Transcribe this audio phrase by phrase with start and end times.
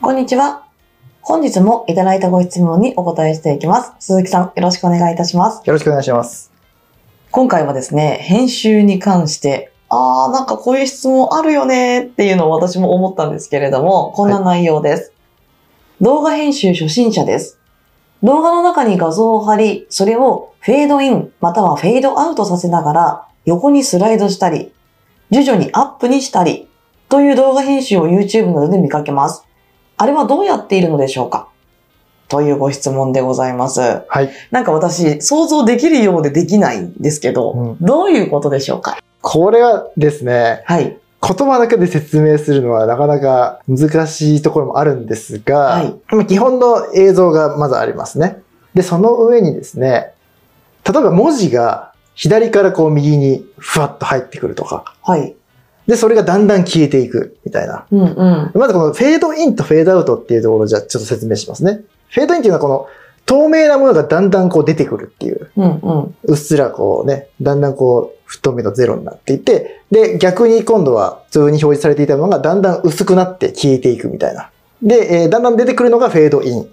[0.00, 0.64] こんにちは。
[1.22, 3.92] 本日もいただいたご質問にお答えしていきます。
[3.98, 5.60] 鈴木さん、よろしくお願いいたします。
[5.66, 6.52] よろしくお願いします。
[7.32, 15.12] 今回はですね、編集に関して、あー、なんかこういう質問あるよねっていうのを私も思ったんですけれども、こんな内容です。
[16.00, 17.58] 動画編集初心者です。
[18.22, 24.72] 動画の中に画像を貼り、それをフェードインまたはフェードアウトさせながら横にスライドしたり、
[25.32, 26.68] 徐々にアップにしたり、
[27.08, 29.47] という動画編集を YouTube などで見かけます。
[29.98, 31.48] あれはどうやっているのでしょうか？
[32.28, 33.80] というご質問でございます。
[33.80, 34.30] はい。
[34.50, 38.98] なんか私、想像できるようでできないんですけど、うんどういうことでしょうか？
[39.20, 40.96] これはですね、はい。
[41.20, 48.40] 言葉だけで説明するのはなかなか難しいところもあるんですが、はいまあ基本の映像がまずありますね。
[48.74, 50.12] で、その上にですね、
[50.84, 55.34] 例えば文字が左からこう右にふわっと入ってくるとか、はい。
[55.88, 57.86] で、それがだんだん消えていくみたいな。
[57.90, 58.50] うんうん。
[58.54, 61.80] まずこのフェードインとフェードアウトっていうところをじゃあちょっと説明しますね。
[62.10, 62.86] フェードインっていうのはこの
[63.24, 65.50] 透明なものがだんだんこう出てくるっていう。
[65.56, 66.14] うんうん。
[66.24, 74.50] うっすらこうね、だんだんこう、太めのゼロになっていって、で、逆に今度は普通に表示されていたものがだんだん薄くなって消えていくみたいな。
[74.82, 76.68] で、えーだんだん出てくるのがフェードイン。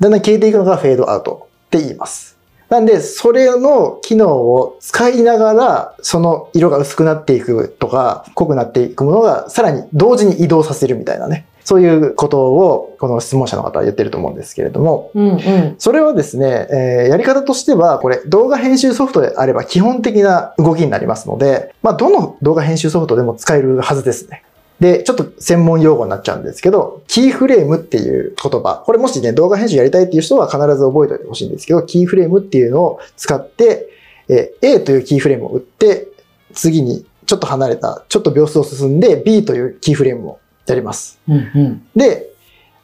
[0.00, 2.29] だんだん消えていくのがフェードアウトって言います。
[2.70, 11.46] なんで、それの機能を使いながら、その色が薄くなっていくとか、濃くなっていくものが、さらに同時に移動させるみたいなね。
[11.64, 15.74] そういうことを、この質問者の方は言ってると思うんですけれども、うんうん。
[15.78, 24.44] それはですね、えーやり方としては、これ動画編集ソフトであれば基本的な動きになりますので、まあ、どの動画編集ソフトでも使えるはずですね。
[24.80, 28.82] で、ちょっと専門用語になっちゃうんですけど、キーフレームっていう言葉。
[28.84, 33.88] これもしね、動画編集やりたいっていう人は必ず覚えておいてほしいんですけど、キーフレームっていうのを使って、
[34.28, 36.08] えー A というキーフレームを打って、
[36.54, 41.18] 次にちょっと離れた、ちょっと秒数を進んで B というキーフレームをやります。
[41.28, 41.86] うんうん。
[41.94, 42.30] で、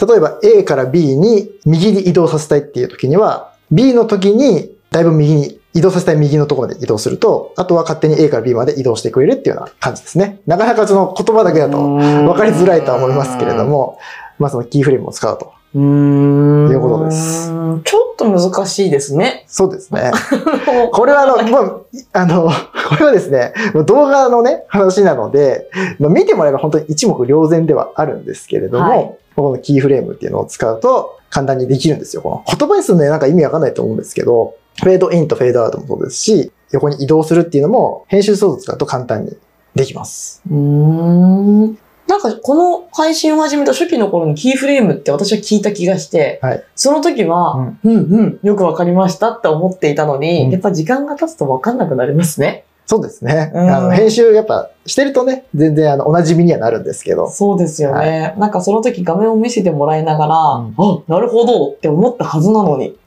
[0.00, 10.40] 例えば A から B に右に移動させたいっていう時には、B の時にだいぶ右に移動させたい右のところまで移動すると、あとは勝手に A から B まで移動してくれるっていうような感じですね。
[10.46, 13.64] なかなかその言葉だけだと分わかりづらいとは思いますけれど。
[13.64, 13.98] も、
[14.38, 15.52] まあそのキーフレームを使うと。
[15.74, 16.70] うーん。
[16.70, 19.44] いうことですちょっと難しいですね。
[19.48, 20.12] そうですね。
[20.92, 22.50] これはあの、まあ、あの、
[22.88, 23.52] これはですね、
[23.86, 25.68] 動画のね、話なので、
[25.98, 32.22] まあ、見てもらえば本当に一目瞭然ではあるんですけれども、はいこのキーフレームっていうのを使うと簡単にできるんですよ。
[32.22, 39.36] この言葉にするのね、なんか意味わかんないと思うんですけど、フェードインとフェードアウトもそうですし、横に移動するっていうのも編集ソフトを使うと簡単に
[39.74, 40.42] できます。
[40.50, 41.78] うーん。
[42.06, 52.64] なんかこの配信を始めた初期の頃にキーフレームって私は聞いた気がして、はいその時は、うん、うん、よくわかりましたって思っていたのに、うんやっぱ時間が経つとわかんなくなりますね。
[52.86, 53.50] そうですね。
[53.54, 58.34] うんあの編集やっぱしてるとね、全然あの、おなじみにはなるんですけど、そうですよね。
[58.36, 62.98] なんかその時画面を見せてもらいながら、うんあ、なるほどって思ったはずなのに。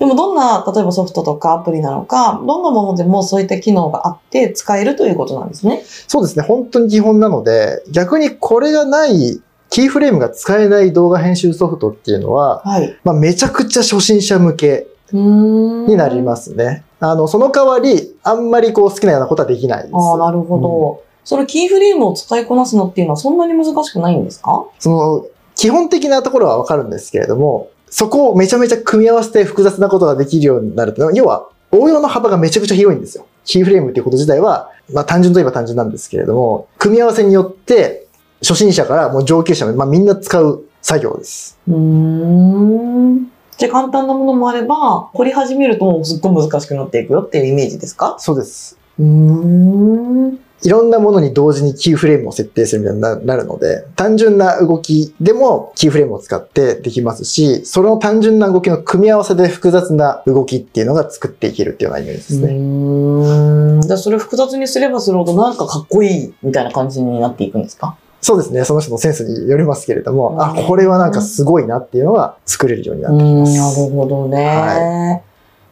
[0.00, 5.84] でもどんな、例えばソフトとかアプリなのか、どんなものでもそういった機能があって使えるということなんですね。
[6.08, 12.96] そうですね、本当に基本なので、逆にこれがない、キーフレームが使えない動画編集ソフトっていうのは、はい。
[13.04, 14.88] まあ、めちゃくちゃ初心者向け。
[15.12, 16.84] になりますね。
[17.00, 19.94] あの、その代わり、あんまりこう好きなようなことはできないです。
[19.94, 21.02] ああ、なるほど。
[21.24, 24.66] そのキーフレームを使いこなすのっていうのはそんなに難しくないんですか？
[24.78, 33.26] その、基本的なところはわかるんですけれども、そこをめちゃめちゃ組み合わせて複雑なことができるようになると、要は、応用の幅がめちゃくちゃ広いんですよ。
[33.44, 38.06] キーフレームっていうこと自体は、まあ単純といえば単純なんですけれども、組み合わせによって、
[38.42, 41.58] 初心者からもう上級者まで、まあみんな使う作業です。
[41.68, 43.30] うーん。
[43.56, 48.16] じゃあ簡単なものもあれば、掘り始めるとすっごい難しくなっていくよっていうイメージですか？
[48.18, 48.78] そうです。
[48.98, 50.38] うーん。
[50.62, 62.46] いろんなものに同時にキーフレームを設定するみたいにななるので、単純な動きでもキーフレームを使ってできますし、その単純な動きの組み合わせで複雑な動きっていうのが作っていけるっていうようなイメージですね。
[62.48, 63.80] うーん。
[63.80, 67.96] じゃあそれ複雑にすればするほどなんかかっこいいみたいな感じになっていくんですか？
[68.20, 68.64] そうですね。
[68.66, 73.58] その人のセンスによりますけれども、うんあ、これはなんかすごいなっていうのが作れるようになうってきまん、す。
[73.58, 74.44] なるほどね。
[74.44, 75.22] は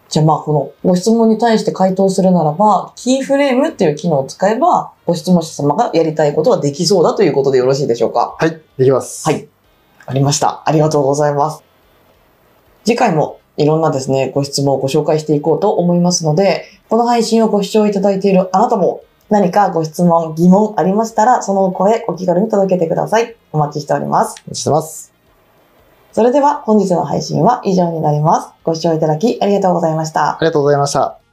[0.09, 8.37] じゃあまあこのご質問に対して回答するならば、キーフレームっていう機能を使えば、ご質問者様がやりたいことはできそうだということでよろしいでしょうか？
[8.39, 9.29] はい、できます。
[9.29, 9.47] はい。
[10.07, 10.63] ありました。
[10.65, 11.63] ありがとうございます。
[12.85, 23.37] 次回もいろんなですね、ご質問をご紹介していこうと思いますので、この配信をご視聴いただいているあなたも何かご質問、疑問ありましたら、そのお声お気軽に届けてください。
[23.53, 24.37] お待ちしております。
[24.47, 25.18] お待ちしてます。
[26.13, 28.51] それでは本日の配信は以上になります。
[28.65, 30.37] ご視聴いただきありがとうございました。
[30.37, 31.28] ありがとうございました。